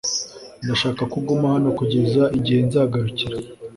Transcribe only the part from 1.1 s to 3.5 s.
ko uguma hano kugeza igihe nzagarukira